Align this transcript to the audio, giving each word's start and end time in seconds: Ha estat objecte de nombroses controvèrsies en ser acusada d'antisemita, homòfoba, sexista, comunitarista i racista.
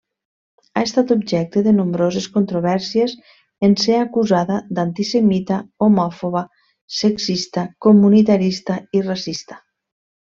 Ha 0.75 0.81
estat 0.85 1.11
objecte 1.15 1.61
de 1.65 1.73
nombroses 1.79 2.27
controvèrsies 2.37 3.13
en 3.69 3.75
ser 3.83 3.99
acusada 4.05 4.57
d'antisemita, 4.79 5.59
homòfoba, 5.89 6.43
sexista, 7.01 7.67
comunitarista 7.89 8.79
i 9.01 9.05
racista. 9.11 9.61